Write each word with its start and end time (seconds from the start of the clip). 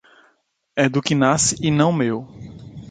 É 0.75 0.89
do 0.89 0.99
que 0.99 1.13
nasce 1.13 1.55
e 1.61 1.69
não 1.69 1.93
meu. 1.93 2.27